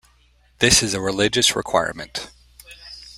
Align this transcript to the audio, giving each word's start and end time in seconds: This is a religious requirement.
This 0.57 0.81
is 0.81 0.95
a 0.95 0.99
religious 0.99 1.55
requirement. 1.55 2.31